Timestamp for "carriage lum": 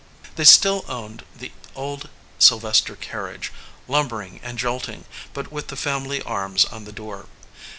2.95-4.07